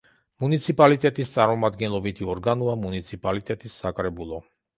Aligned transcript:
მუნიციპალიტეტის 0.43 1.33
წარმომადგენლობითი 1.35 2.27
ორგანოა 2.37 2.75
მუნიციპალიტეტის 2.87 3.79
საკრებულო. 3.85 4.43